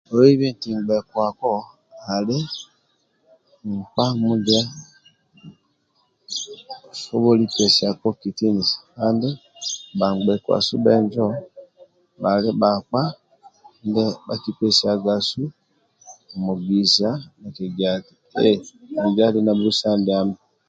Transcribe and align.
Oibi 0.17 0.45
oti 0.53 0.69
ngbekuako 0.79 1.51
ali 2.15 2.37
nkpa 3.73 4.05
mundie 4.19 4.61
asoboli 6.91 7.43
pesiako 7.55 8.07
kitinisa 8.21 8.77
kandi 8.97 9.29
bhangbekuasu 9.97 10.73
bhenjo 10.83 11.25
bhali 12.21 12.49
bhakpa 12.61 13.01
ndia 13.87 14.05
bhakipesiagasu 14.25 15.41
mugisa 16.43 17.09
kigiati 17.55 18.13
minjo 18.99 19.21
ali 19.27 19.39
nambusa 19.45 19.87
ndiamo. 19.99 20.35